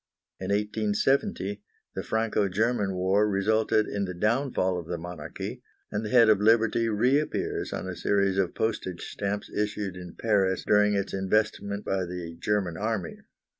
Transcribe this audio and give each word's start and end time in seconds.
In 0.39 0.45
1870 0.47 1.61
the 1.93 2.01
Franco 2.01 2.49
German 2.49 2.95
War 2.95 3.29
resulted 3.29 3.85
in 3.85 4.05
the 4.05 4.15
downfall 4.15 4.79
of 4.79 4.87
the 4.87 4.97
monarchy, 4.97 5.61
and 5.91 6.03
the 6.03 6.09
head 6.09 6.27
of 6.27 6.41
Liberty 6.41 6.89
reappears 6.89 7.71
on 7.71 7.87
a 7.87 7.95
series 7.95 8.39
of 8.39 8.55
postage 8.55 9.03
stamps 9.03 9.47
issued 9.55 9.95
in 9.95 10.15
Paris 10.15 10.63
during 10.65 10.95
its 10.95 11.13
investment 11.13 11.85
by 11.85 12.05
the 12.05 12.35
German 12.39 12.77
army. 12.77 13.19